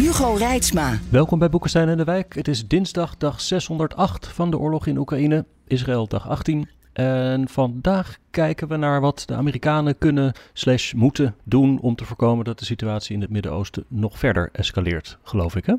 [0.00, 0.98] Hugo Reitsma.
[1.10, 2.34] Welkom bij Boekenstein en de Wijk.
[2.34, 6.68] Het is dinsdag dag 608 van de oorlog in Oekraïne, Israël dag 18.
[6.92, 12.44] En vandaag kijken we naar wat de Amerikanen kunnen slash moeten doen om te voorkomen
[12.44, 15.74] dat de situatie in het Midden-Oosten nog verder escaleert, geloof ik hè?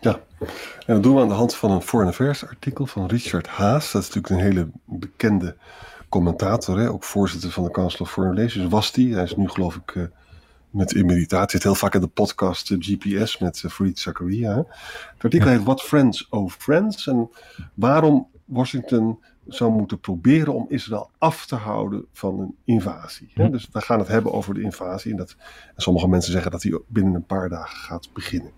[0.00, 0.20] Ja,
[0.86, 3.92] en dat doen we aan de hand van een Foreign Affairs artikel van Richard Haas.
[3.92, 5.56] Dat is natuurlijk een hele bekende
[6.08, 6.90] commentator, hè?
[6.90, 9.14] ook voorzitter van de Council of Foreign Relations was die.
[9.14, 10.04] Hij is nu geloof ik uh,
[10.74, 10.92] met.
[11.30, 14.56] Hij zit heel vaak in de podcast uh, GPS met uh, Fareed Zakaria.
[15.14, 17.30] Het artikel heet What Friends Oh Friends en
[17.74, 23.30] waarom Washington zou moeten proberen om Israël af te houden van een invasie.
[23.34, 23.50] Hè?
[23.50, 25.10] Dus we gaan het hebben over de invasie.
[25.10, 25.36] En, dat,
[25.74, 28.50] en sommige mensen zeggen dat die binnen een paar dagen gaat beginnen.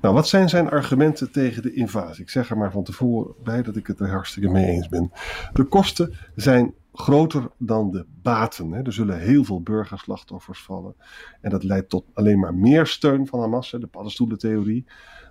[0.00, 2.22] Nou, wat zijn zijn argumenten tegen de invasie?
[2.22, 5.12] Ik zeg er maar van tevoren bij dat ik het er hartstikke mee eens ben.
[5.52, 8.72] De kosten zijn groter dan de baten.
[8.72, 8.82] Hè.
[8.82, 10.94] Er zullen heel veel burgerslachtoffers vallen.
[11.40, 14.84] En dat leidt tot alleen maar meer steun van Hamas, de paddenstoelentheorie.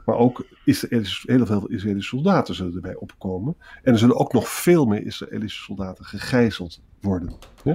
[0.05, 3.55] Maar ook Israëlische, heel veel Israëlische soldaten zullen erbij opkomen.
[3.83, 7.33] En er zullen ook nog veel meer Israëlische soldaten gegijzeld worden.
[7.63, 7.73] Hè.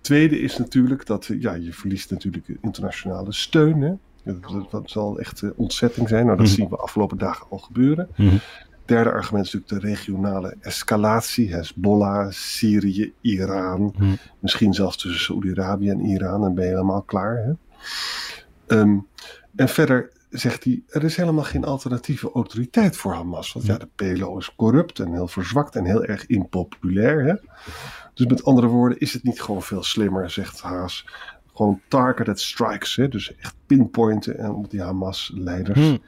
[0.00, 3.80] Tweede is natuurlijk dat ja, je verliest natuurlijk internationale steun.
[3.80, 3.94] Hè.
[4.22, 6.24] Dat, dat, zal echt uh, ontzetting zijn.
[6.24, 6.52] Nou, dat mm.
[6.52, 8.08] zien we afgelopen dagen al gebeuren.
[8.16, 8.38] Mm.
[8.90, 11.54] Derde argument is natuurlijk de regionale escalatie.
[11.54, 13.94] Hezbollah, Syrië, Iran.
[13.98, 14.18] Mm.
[14.38, 16.40] Misschien zelfs tussen Saoedi-Arabië en Iran.
[16.40, 17.36] Dan ben je helemaal klaar.
[17.36, 17.52] Hè?
[18.78, 19.06] Um,
[19.56, 23.52] en verder zegt hij, er is helemaal geen alternatieve autoriteit voor Hamas.
[23.52, 27.24] Want ja, de PLO is corrupt en heel verzwakt en heel erg impopulair.
[27.24, 27.34] Hè?
[28.14, 31.06] Dus met andere woorden, is het niet gewoon veel slimmer, zegt Haas,
[31.60, 32.96] gewoon targeted strikes.
[32.96, 33.08] Hè?
[33.08, 35.78] Dus echt pinpointen op die Hamas-leiders.
[35.78, 35.98] Hmm.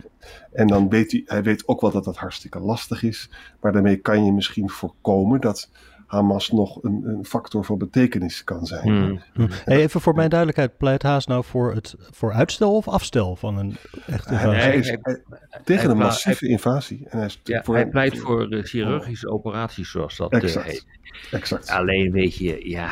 [0.52, 3.30] En dan weet hij, hij weet ook wel dat dat hartstikke lastig is.
[3.60, 5.70] Maar daarmee kan je misschien voorkomen dat
[6.06, 8.88] Hamas nog een, een factor van betekenis kan zijn.
[8.88, 9.22] Hmm.
[9.32, 9.48] Hmm.
[9.64, 13.58] Hey, even voor mijn duidelijkheid, pleit Haas nou voor, het, voor uitstel of afstel van
[13.58, 13.76] een
[14.06, 14.60] echte invasie?
[14.60, 15.22] Hij, is, hij,
[15.64, 17.06] tegen een massieve invasie.
[17.08, 20.72] En hij, is ja, voor hij pleit voor uh, chirurgische operaties, zoals dat exact, uh,
[20.72, 20.86] heet.
[21.30, 21.70] Exact.
[21.70, 22.90] Alleen weet je, ja,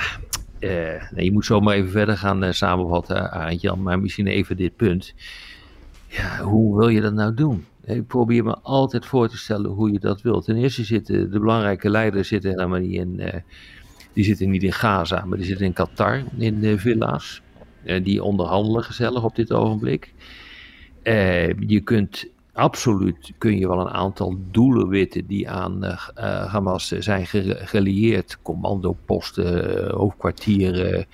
[1.17, 5.15] je moet zomaar even verder gaan uh, samenvatten, Arend-Jan, maar misschien even dit punt.
[6.07, 7.67] Ja, hoe wil je dat nou doen?
[7.85, 10.45] Ik probeer me altijd voor te stellen hoe je dat wilt.
[10.45, 13.23] Ten eerste zitten de belangrijke leiders zitten helemaal niet in,
[14.13, 17.43] die zitten niet in Gaza, maar die zitten in Qatar, in de villa's.
[18.03, 20.13] die onderhandelen gezellig op dit ogenblik.
[21.67, 22.27] je kunt
[22.61, 25.97] absoluut kun je wel een aantal doelenwitten die aan uh,
[26.53, 31.07] Hamas zijn gelieerd, commandoposten, hoofdkwartieren,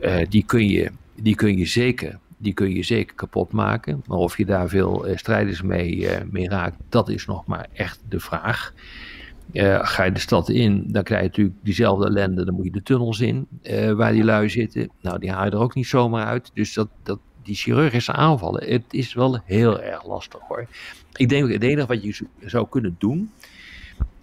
[0.00, 0.90] uh, die, kun je,
[1.22, 4.02] die, kun je zeker, die kun je zeker kapot maken.
[4.06, 8.20] Maar of je daar veel strijders mee, mee raakt, dat is nog maar echt de
[8.20, 8.72] vraag.
[9.82, 12.44] ga je de stad in, dan krijg je natuurlijk diezelfde ellende.
[12.44, 13.46] Dan moet je de tunnels in
[13.96, 14.90] waar die lui zitten.
[15.00, 16.50] Nou, die haal je er ook niet zomaar uit.
[16.54, 20.66] Dus dat, dat, die chirurgische aanvallen, het is wel heel erg lastig hoor.
[21.16, 23.30] Ik denk dat het enige wat je zou kunnen doen,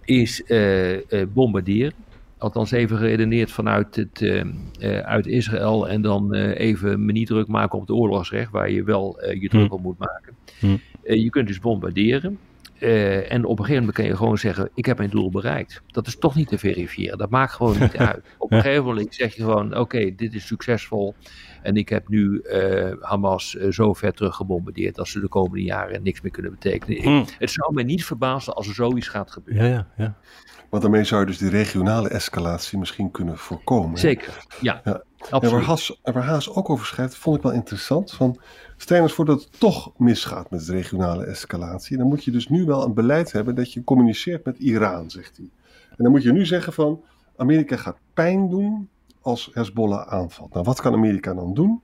[0.04, 1.00] is uh, uh,
[1.32, 1.92] bombarderen.
[2.38, 4.44] Althans even geredeneerd vanuit het, uh,
[4.98, 9.30] uit Israël en dan even me niet druk maken op het oorlogsrecht, waar je wel
[9.34, 10.34] je druk op moet maken.
[10.58, 10.76] Hm.
[11.14, 12.38] je kunt dus bombarderen.
[12.80, 15.82] Uh, en op een gegeven moment kan je gewoon zeggen: Ik heb mijn doel bereikt.
[15.86, 17.18] Dat is toch niet te verifiëren.
[17.18, 18.26] Dat maakt gewoon niet uit.
[18.38, 21.14] Op een gegeven moment zeg je gewoon: Oké, okay, dit is succesvol.
[21.62, 26.02] En ik heb nu uh, Hamas uh, zo ver teruggebombardeerd dat ze de komende jaren
[26.02, 27.02] niks meer kunnen betekenen.
[27.02, 27.20] Hmm.
[27.20, 29.68] Ik, het zou mij niet verbazen als er zoiets gaat gebeuren.
[29.68, 30.16] Ja, ja, ja.
[30.70, 33.98] Want daarmee zou je dus die regionale escalatie misschien kunnen voorkomen.
[33.98, 34.80] Zeker, ja.
[34.84, 35.02] ja.
[35.30, 38.12] En waar, Haas, en waar Haas ook over schrijft, vond ik wel interessant.
[38.12, 38.38] Van,
[38.76, 41.96] stel eens voor dat het toch misgaat met de regionale escalatie.
[41.96, 45.36] Dan moet je dus nu wel een beleid hebben dat je communiceert met Iran, zegt
[45.36, 45.50] hij.
[45.90, 47.02] En dan moet je nu zeggen van,
[47.36, 48.88] Amerika gaat pijn doen
[49.20, 50.52] als Hezbollah aanvalt.
[50.52, 51.82] Nou, wat kan Amerika dan doen?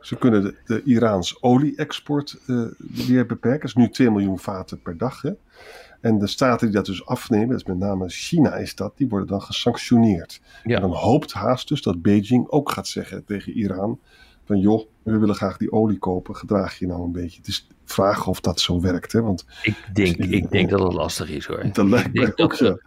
[0.00, 3.60] Ze kunnen de, de Iraans olie-export uh, weer beperken.
[3.60, 5.22] Dat is nu 2 miljoen vaten per dag.
[5.22, 5.32] Hè?
[6.00, 9.08] En de staten die dat dus afnemen, dat is met name China is dat, die
[9.08, 10.40] worden dan gesanctioneerd.
[10.64, 10.74] Ja.
[10.74, 14.00] En dan hoopt haast dus dat Beijing ook gaat zeggen tegen Iran
[14.44, 17.38] van joh, we willen graag die olie kopen, gedraag je nou een beetje.
[17.38, 19.12] Het is vragen of dat zo werkt.
[19.12, 19.22] Hè?
[19.22, 21.72] Want, ik denk, ik denk dat het lastig is hoor.
[21.72, 22.78] Dat lijkt mij ook zo.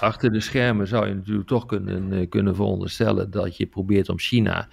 [0.00, 4.68] Achter de schermen zou je natuurlijk toch kunnen, kunnen veronderstellen dat je probeert om China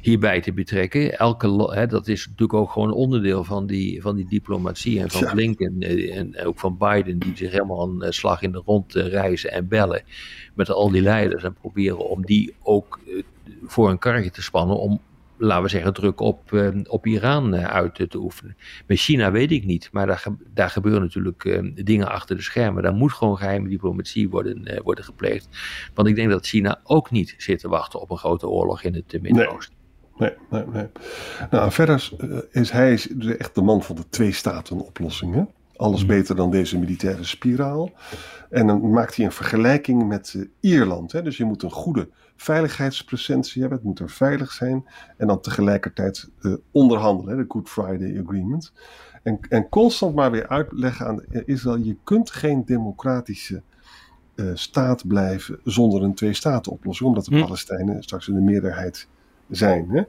[0.00, 1.18] hierbij te betrekken.
[1.18, 5.00] Elke, hè, dat is natuurlijk ook gewoon onderdeel van die, van die diplomatie.
[5.00, 5.32] En van Ja.
[5.32, 8.94] Blinken eh, en ook van Biden, die zich helemaal een eh, slag in de rond
[8.94, 10.02] eh, reizen en bellen
[10.54, 11.42] met al die leiders.
[11.42, 13.22] En proberen om die ook eh,
[13.66, 14.78] voor een karretje te spannen.
[14.78, 15.00] Om,
[15.40, 18.56] laten we zeggen, druk op, eh, op Iran eh, uit te, oefenen.
[18.86, 22.82] Met China weet ik niet, maar daar, daar gebeuren natuurlijk eh, dingen achter de schermen.
[22.82, 25.48] Daar moet gewoon geheime diplomatie worden, worden gepleegd.
[25.94, 28.94] Want ik denk dat China ook niet zit te wachten op een grote oorlog in
[28.94, 29.74] het Midden-Oosten.
[30.16, 30.86] Nee, nee, nee.
[31.50, 32.10] Nou, verder
[32.50, 32.92] is hij
[33.38, 35.46] echt de man van de twee-staten-oplossing.
[35.80, 37.90] Alles beter dan deze militaire spiraal.
[38.50, 41.12] En dan maakt hij een vergelijking met eh, Ierland.
[41.12, 41.22] Hè?
[41.22, 43.78] Dus je moet een goede veiligheidspresentie hebben.
[43.78, 44.84] Het moet er veilig zijn.
[45.16, 47.30] En dan tegelijkertijd eh, onderhandelen.
[47.36, 47.42] Hè?
[47.42, 48.72] De Good Friday Agreement.
[49.22, 51.76] En, en constant maar weer uitleggen aan de- Israël.
[51.78, 53.62] Je kunt geen democratische
[54.34, 57.08] eh, staat blijven zonder een twee-staten-oplossing.
[57.08, 57.42] Omdat de Hm.
[57.42, 59.08] Palestijnen straks in de meerderheid
[59.50, 59.88] zijn.
[59.90, 60.02] Hè?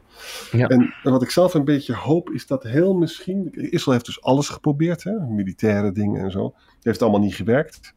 [0.57, 0.67] Ja.
[0.67, 3.49] En wat ik zelf een beetje hoop is dat heel misschien.
[3.53, 5.19] Israël heeft dus alles geprobeerd, hè?
[5.19, 6.45] militaire dingen en zo.
[6.75, 7.93] Het heeft allemaal niet gewerkt.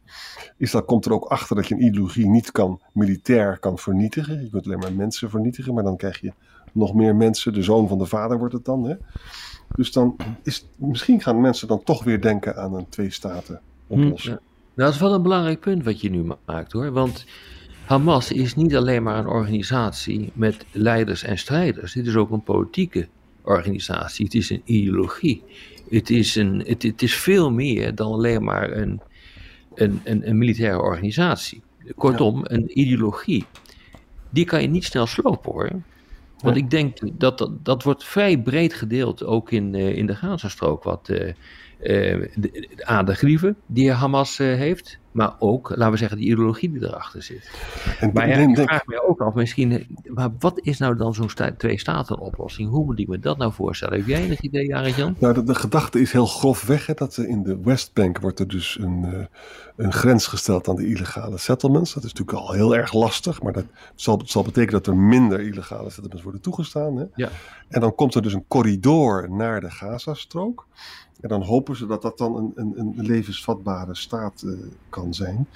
[0.57, 4.41] Israël komt er ook achter dat je een ideologie niet kan militair kan vernietigen.
[4.41, 6.33] Je kunt alleen maar mensen vernietigen, maar dan krijg je
[6.71, 7.53] nog meer mensen.
[7.53, 8.83] De zoon van de vader wordt het dan.
[8.83, 8.95] Hè?
[9.75, 14.35] Dus dan is misschien gaan mensen dan toch weer denken aan een twee-staten oplossing.
[14.35, 14.41] Ja.
[14.75, 16.91] Nou, dat is wel een belangrijk punt wat je nu ma- maakt hoor.
[16.91, 17.25] Want
[17.85, 21.93] Hamas is niet alleen maar een organisatie met leiders en strijders.
[21.93, 23.07] Dit is ook een politieke
[23.41, 24.25] organisatie.
[24.25, 25.43] Het is een ideologie.
[25.89, 29.01] Het is, een, het, het is veel meer dan alleen maar een,
[29.75, 31.61] een, een, een militaire organisatie.
[31.95, 33.45] Kortom, een ideologie.
[34.29, 35.69] Die kan je niet snel slopen hoor.
[36.37, 40.15] Want ik denk dat, dat dat wordt vrij breed gedeeld, ook in, eh, in de
[40.15, 40.83] Gazastrook.
[40.83, 41.33] Wat, eh,
[41.77, 46.83] de, aan de grieven die Hamas heeft, maar ook, laten we zeggen, die ideologie die
[46.83, 47.51] erachter zit.
[47.99, 51.13] En Maar ja, ik vraag me ook af, misschien, eh, maar wat is nou dan
[51.13, 52.69] zo'n sta- twee-staten-oplossing?
[52.69, 53.97] Hoe moet ik me dat nou voorstellen?
[53.97, 55.15] Heb jij enig idee, Arjan?
[55.19, 58.77] Nou, de, de gedachte is heel grofweg hè, dat in de Westbank wordt er dus
[58.81, 59.25] een, eh,
[59.75, 61.93] een grens gesteld aan de illegale settlements.
[61.93, 63.65] Dat is natuurlijk al heel erg lastig, maar dat
[63.95, 66.97] zal, zal betekenen dat er minder illegale settlements worden toegestaan.
[66.97, 67.05] Hè?
[67.15, 67.29] Ja.
[67.69, 70.67] En dan komt er dus een corridor naar de Gazastrook.
[71.21, 74.51] En dan hopen ze dat dat dan een, een, een levensvatbare staat eh,
[74.89, 75.47] kan zijn.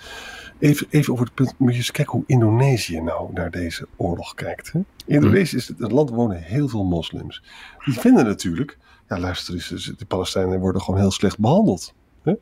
[0.59, 4.33] Even, even over het punt, moet je eens kijken hoe Indonesië nou naar deze oorlog
[4.33, 4.71] kijkt.
[4.71, 4.79] Hè?
[5.05, 7.43] Indonesië is het, het land waar wonen heel veel moslims.
[7.85, 8.77] Die vinden natuurlijk,
[9.07, 11.93] ja luister eens, dus de Palestijnen worden gewoon heel slecht behandeld.
[12.21, 12.33] Hè?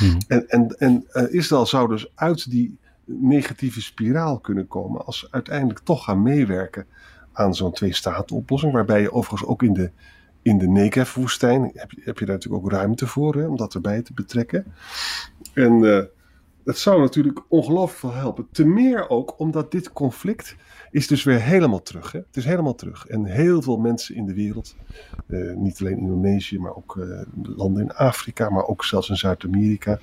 [0.00, 0.20] Mhm.
[0.28, 5.28] En, en, en eh, Israël zou dus uit die negatieve spiraal kunnen komen als ze
[5.30, 6.86] uiteindelijk toch gaan meewerken
[7.32, 8.72] aan zo'n twee-staten-oplossing.
[8.72, 9.90] Waarbij je overigens ook in de,
[10.42, 14.02] in de Negev-woestijn heb, heb je daar natuurlijk ook ruimte voor hè, om dat erbij
[14.02, 14.74] te betrekken.
[15.54, 16.04] En eh
[16.64, 18.46] dat zou natuurlijk ongelooflijk veel helpen.
[18.52, 20.56] Te meer ook omdat dit conflict
[20.90, 22.12] is dus weer helemaal terug.
[22.12, 22.18] Hè?
[22.18, 23.06] Het is helemaal terug.
[23.06, 24.76] En heel veel mensen in de wereld,
[25.26, 27.22] eh, niet alleen Indonesië, maar ook eh,
[27.56, 29.98] landen in Afrika, maar ook zelfs in Zuid-Amerika,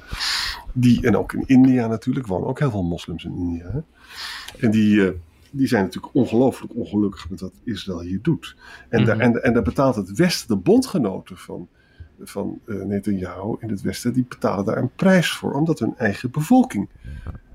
[0.74, 3.72] die, en ook in India natuurlijk, wonen ook heel veel moslims in India.
[3.72, 3.80] Hè?
[4.60, 5.14] En die,
[5.51, 8.56] die zijn natuurlijk ongelooflijk ongelukkig met wat Israël hier doet.
[8.90, 9.25] En, daar, Mhm.
[9.25, 11.68] en, en daar betaalt het Westen, de bondgenoten van,
[12.22, 16.31] van eh Netanyahu in het Westen, die betalen daar een prijs voor, omdat hun eigen
[16.31, 16.90] bevolking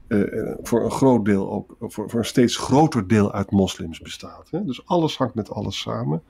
[0.06, 4.00] eh, eh, voor een groot deel ook, voor, voor een steeds groter deel uit moslims
[4.00, 4.49] bestaat.
[4.50, 4.64] Hè?
[4.64, 6.23] Dus alles hangt met alles samen.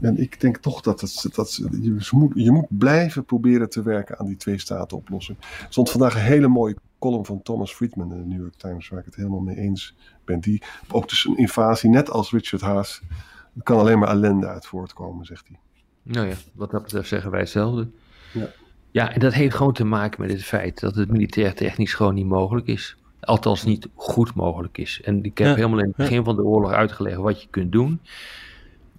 [0.00, 4.18] En ik denk toch dat, het, dat je, moet, je moet blijven proberen te werken
[4.18, 5.38] aan die twee-staten-oplossing.
[5.40, 8.88] Er stond vandaag een hele mooie column van Thomas Friedman in de New York Times,
[8.88, 10.40] waar ik het helemaal mee eens ben.
[10.40, 13.00] Die ook dus een invasie, net als Richard Haas,
[13.56, 15.58] er kan alleen maar ellende uit voortkomen, zegt hij.
[16.02, 17.88] Nou ja, wat dat betreft zeggen wij hetzelfde.
[18.32, 18.46] Ja.
[18.90, 22.14] Ja, en dat heeft gewoon te maken met het feit dat het militair technisch gewoon
[22.14, 22.96] niet mogelijk is.
[23.20, 25.00] Althans niet goed mogelijk is.
[25.04, 26.02] En ik heb Ja, helemaal in het ja.
[26.04, 28.00] begin van de oorlog uitgelegd wat je kunt doen.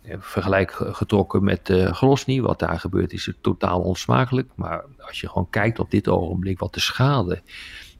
[0.01, 4.49] Eh, Vergelijk ge- getrokken met eh Grozny, wat daar gebeurt is totaal onsmakelijk.
[4.55, 7.41] Maar als je gewoon kijkt op dit ogenblik wat de schade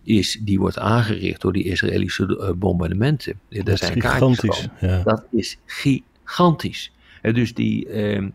[0.10, 3.40] is, die wordt aangericht door die Israëlische eh, bombardementen.
[3.50, 4.68] Er Dat is zijn gigantisch.
[4.80, 5.04] Ja.
[5.04, 6.92] Dat is gigantisch.
[7.22, 8.30] En dus die, ehm,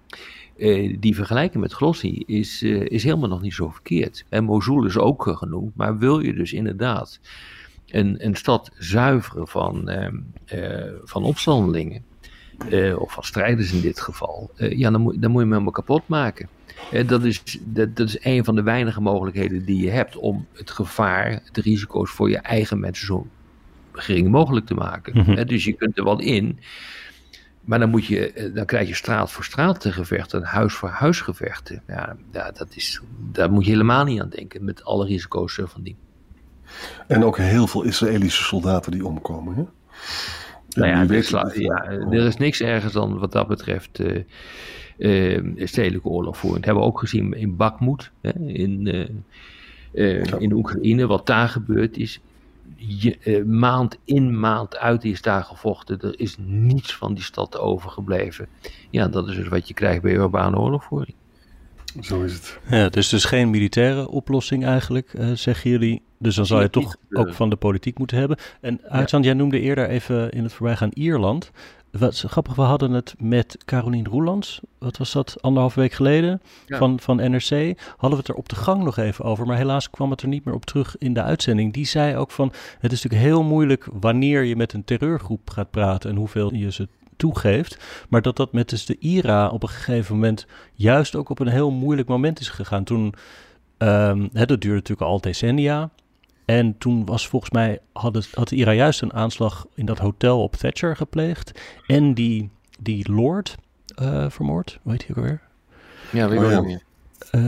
[0.56, 4.24] eh, die vergelijking met Grozny is, eh, is helemaal nog niet zo verkeerd.
[4.28, 7.20] En Mosul is ook eh, genoemd, maar wil je dus inderdaad
[7.90, 12.04] een, een stad zuiveren van, ehm, eh, van opstandelingen,
[12.70, 15.52] eh, of van strijders in dit geval, eh, ja, dan moet, dan moet je hem
[15.52, 16.48] helemaal kapot maken.
[16.92, 20.46] Eh, dat, is, dat, dat is een van de weinige mogelijkheden die je hebt om
[20.52, 23.26] het gevaar, de risico's voor je eigen mensen zo
[23.92, 25.18] gering mogelijk te maken.
[25.18, 25.46] Mhm.
[25.46, 26.58] Dus je kunt er wel in,
[27.60, 31.20] maar dan, moet je, eh, dan krijg je straat voor straat gevechten, huis voor huis
[31.20, 31.82] gevechten.
[31.86, 33.00] Ja, ja, dat is,
[33.32, 35.96] daar moet je helemaal niet aan denken, met alle risico's eh, van die.
[37.06, 39.54] En ook heel veel Israëlische soldaten die omkomen.
[39.54, 39.64] Hè?
[40.74, 44.22] Nou ja, er weet ja, er is niks ergens dan wat dat betreft eh
[44.98, 46.58] eh, stedelijke oorlog voeren.
[46.60, 50.38] Dat hebben we ook gezien in Bakhmut, hè, in, eh, Ja.
[50.38, 52.20] in Oekraïne, wat daar gebeurd is.
[52.76, 56.00] Je, maand in, maand uit is daar gevochten.
[56.00, 58.46] Er is niets van die stad overgebleven.
[58.90, 61.16] Ja, dat is dus wat je krijgt bij urbane oorlogvoering.
[62.00, 62.58] Zo is het.
[62.70, 66.02] Ja, dus dus geen militaire oplossing eigenlijk, eh, zeggen jullie.
[66.18, 67.28] Dus dan zou je toch gebeuren.
[67.28, 68.36] ook van de politiek moeten hebben.
[68.60, 71.50] En Uitzand, jij noemde eerder even in het voorbijgaan Ierland.
[71.98, 74.60] Wat is grappig, we hadden het met Carolien Roelands.
[74.78, 76.40] Wat was dat, anderhalf week geleden?
[76.66, 76.78] Ja.
[76.78, 77.78] Van, van NRC.
[77.96, 79.46] Hadden we het er op de gang nog even over.
[79.46, 81.72] Maar helaas kwam het er niet meer op terug in de uitzending.
[81.72, 85.70] Die zei ook van, het is natuurlijk heel moeilijk wanneer je met een terreurgroep gaat
[85.70, 86.10] praten.
[86.10, 86.88] En hoeveel je ze
[87.24, 87.78] toegeeft.
[88.08, 91.48] Maar dat dat met dus de IRA op een gegeven moment juist ook op een
[91.48, 92.84] heel moeilijk moment is gegaan.
[92.84, 93.14] Toen,
[93.78, 95.90] ehm, hè, dat duurde natuurlijk al decennia.
[96.44, 99.98] En toen was volgens mij, had, het, had de IRA juist een aanslag in dat
[99.98, 101.60] hotel op Thatcher gepleegd.
[101.86, 102.50] En die,
[102.80, 103.56] die Lord
[103.94, 105.40] eh, vermoord, heet hij ook alweer?
[106.12, 106.78] Ja, weet Oh, ja.
[107.30, 107.40] Eh,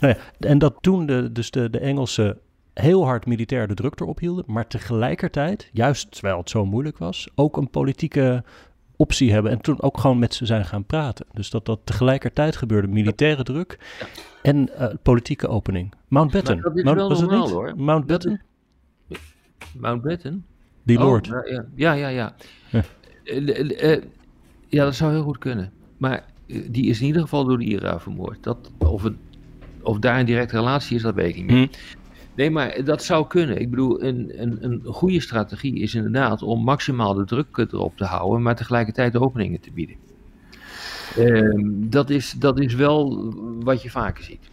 [0.00, 2.38] nou ja, en dat toen de, dus de, de Engelsen
[2.74, 7.28] heel hard militair de druk erop hielden, maar tegelijkertijd, juist terwijl het zo moeilijk was,
[7.34, 8.44] ook een politieke
[9.02, 11.26] optie hebben en toen ook gewoon met ze zijn gaan praten.
[11.32, 13.78] Dus dat dat tegelijkertijd gebeurde, militaire druk
[14.42, 15.92] en eh, politieke opening.
[16.08, 17.50] Mountbatten, dat is Mount, wel was het niet?
[17.50, 17.72] hoor.
[17.76, 18.42] Mountbatten,
[19.78, 20.44] Mountbatten?
[20.82, 21.26] die Oh, lord.
[21.26, 21.42] ja,
[21.74, 21.92] ja, ja.
[21.92, 22.34] ja, ja.
[22.70, 22.82] Ja.
[23.24, 24.02] Eh, eh,
[24.68, 25.72] ja, dat zou heel goed kunnen.
[25.96, 28.42] Maar die is in ieder geval door de IRA vermoord.
[28.42, 29.14] Dat, of, het,
[29.82, 31.68] of daar een directe relatie is, dat weet ik niet meer.
[32.34, 33.60] Nee, maar dat zou kunnen.
[33.60, 38.04] Ik bedoel, een, een, een goede strategie is inderdaad om maximaal de druk erop te
[38.04, 39.96] houden, maar tegelijkertijd openingen te bieden.
[41.16, 41.60] Ehm,
[41.90, 44.50] dat, is, dat is wel wat je vaker ziet.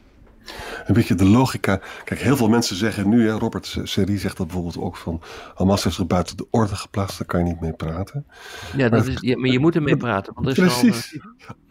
[0.90, 1.82] Een beetje de logica.
[2.04, 5.22] Kijk, heel veel mensen zeggen nu, hè, Robert Serie zegt dat bijvoorbeeld ook van
[5.56, 8.26] Hamas is er buiten de orde geplaatst, daar kan je niet mee praten.
[8.78, 10.34] Ja, dat is, ja, maar je moet ermee praten.
[10.34, 11.20] Want er is Precies.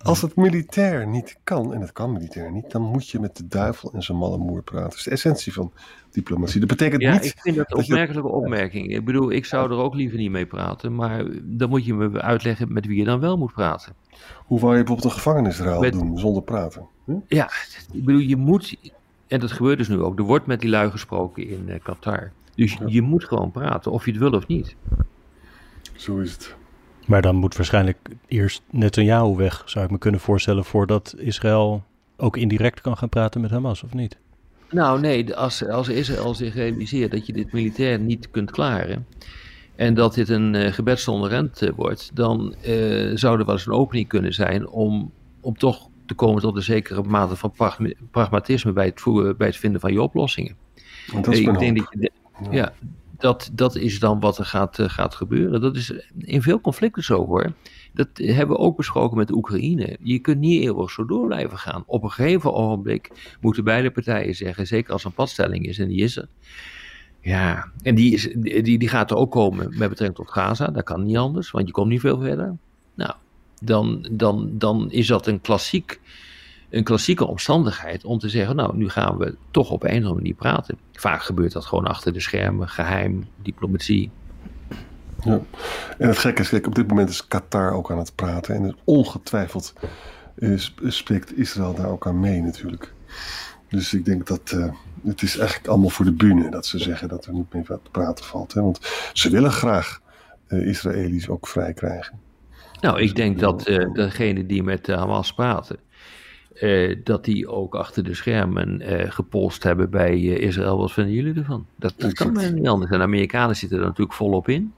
[0.03, 3.47] Als het militair niet kan, en het kan militair niet, dan moet je met de
[3.47, 4.89] duivel en zijn malle moer praten.
[4.89, 5.73] Dat is de essentie van
[6.11, 6.61] diplomatie.
[6.61, 7.25] Dat betekent Ja, niet.
[7.25, 8.95] ik vind dat een dat opmerkelijke opmerking.
[8.95, 12.21] Ik bedoel, ik zou er ook liever niet mee praten, maar dan moet je me
[12.23, 13.95] uitleggen met wie je dan wel moet praten.
[14.47, 16.87] Hoe wou je bijvoorbeeld een gevangenisruil Met- doen zonder praten?
[17.05, 17.13] Hm?
[17.27, 17.51] Ja,
[17.93, 18.77] ik bedoel, je moet,
[19.29, 22.31] en dat gebeurt dus nu ook, er wordt met die lui gesproken in eh, Qatar.
[22.55, 22.79] Dus Ja.
[22.87, 24.77] je moet gewoon praten, of je het wil of niet.
[25.97, 26.57] Zo is het.
[27.07, 31.85] Maar dan moet waarschijnlijk eerst Netanyahu weg, zou ik me kunnen voorstellen, voordat Israël
[32.17, 34.19] ook indirect kan gaan praten met Hamas, of niet?
[34.71, 39.07] Nou nee, als, als Israël zich realiseert dat je dit militair niet kunt klaren
[39.77, 43.55] en dat dit een eh, gebed zonder rent eh, wordt, dan eh, zou er wel
[43.55, 47.51] eens een opening kunnen zijn om, om toch te komen tot een zekere mate van
[47.51, 50.57] pragma- pragmatisme bij het, voeren, bij het vinden van je oplossingen.
[51.13, 52.11] Want dat is ik denk dat je,
[52.51, 52.73] ja,
[53.19, 55.61] dat, dat is dan wat er gaat, eh, gaat gebeuren.
[55.61, 57.53] Dat is in veel conflicten zo hoor.
[57.93, 59.97] Dat hebben we ook besproken met de Oekraïne.
[60.03, 61.83] Je kunt niet eeuwig zo door blijven gaan.
[61.87, 65.89] Op een gegeven ogenblik moeten beide partijen zeggen, zeker als er een padstelling is, en
[65.89, 66.29] die is er.
[67.21, 70.67] Ja, en die, is, die, die gaat er ook komen met betrekking tot Gaza.
[70.67, 72.57] Dat kan niet anders, want je komt niet veel verder.
[72.95, 73.13] Nou,
[73.61, 76.01] dan, dan, dan is dat een, klassiek,
[76.71, 80.15] een klassieke omstandigheid om te zeggen, nou, nu gaan we toch op een of andere
[80.15, 80.79] manier praten.
[80.93, 84.11] Vaak gebeurt dat gewoon achter de schermen, geheim, diplomatie.
[85.25, 85.41] Ja.
[85.99, 88.55] En het gekke is, kijk, op dit moment is Qatar ook aan het praten.
[88.55, 89.73] En ongetwijfeld
[90.57, 92.93] sp- spreekt Israël daar ook aan mee natuurlijk.
[93.69, 94.69] Dus ik denk dat eh,
[95.05, 97.91] het is eigenlijk allemaal voor de bühne dat ze zeggen dat er niet meer te
[97.91, 98.53] praten valt.
[98.53, 98.63] Hè?
[98.63, 98.81] Want
[99.13, 100.01] ze willen graag
[100.47, 102.21] eh Israëli's ook vrij krijgen.
[102.81, 105.77] Nou, ik denk dat eh degene die met eh, Hamas praten,
[106.55, 110.79] eh, dat die ook achter de schermen eh gepolst hebben bij eh, Israël.
[110.79, 111.67] Wat vinden jullie ervan?
[111.77, 112.91] Dat, dat kan bijna niet anders.
[112.91, 114.73] En de Amerikanen zitten er natuurlijk volop in.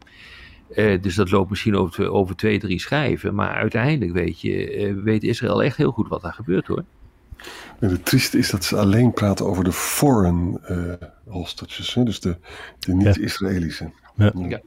[0.74, 3.34] Eh, dus dat loopt misschien over, twee- over twee, drie schijven.
[3.34, 6.84] Maar uiteindelijk weet, je, eh, weet Israël echt heel goed wat daar gebeurt hoor.
[7.78, 10.92] En het trieste is dat ze alleen praten over de foreign eh
[11.26, 11.94] hostages.
[11.94, 12.02] Hè?
[12.04, 12.36] Dus de,
[12.78, 13.90] de niet-Israëlische.
[14.14, 14.32] Ja.
[14.48, 14.60] Ja.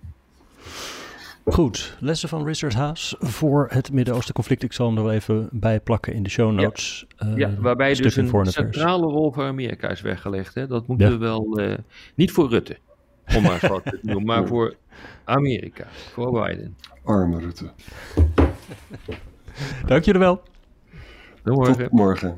[1.45, 4.63] Goed, lessen van Richard Haas voor het Midden-Oosten conflict.
[4.63, 7.05] Ik zal hem er wel even bij plakken in de show notes.
[7.17, 8.75] Eh, Ja, waarbij dus een Foreign Affairs.
[8.77, 10.53] centrale rol voor Amerika is weggelegd.
[10.55, 10.67] Hè?
[10.67, 11.13] Dat moeten Ja.
[11.13, 11.77] we wel, eh,
[12.15, 12.77] niet voor Rutte,
[13.35, 14.75] om maar wat te doen, maar voor
[15.23, 16.75] Amerika, voor Biden.
[17.03, 17.69] Arme Rutte.
[19.85, 20.41] Dank jullie wel.
[21.43, 21.77] Tot morgen.
[21.77, 22.37] Tot morgen.